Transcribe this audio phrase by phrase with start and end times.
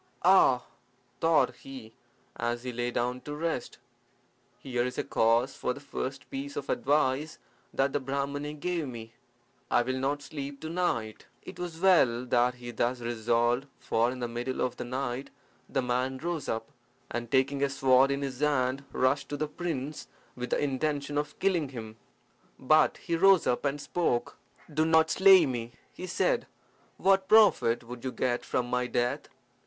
[0.25, 0.63] "Ah!"
[1.19, 1.93] thought he,
[2.35, 3.77] as he lay down to rest,
[4.57, 7.37] "here is a case for the first piece of advice
[7.71, 9.13] that the Brahmani gave me.
[9.69, 14.21] I will not sleep to night." It was well that he thus resolved, for in
[14.21, 15.29] the middle of the night
[15.69, 16.71] the man rose up,
[17.11, 21.37] and taking a sword in his hand, rushed to the prince with the intention of
[21.37, 21.97] killing him.
[22.57, 24.35] But he rose up and spoke.
[24.73, 26.47] "Do not slay me," he said.
[26.97, 29.29] "What profit would you get from my death?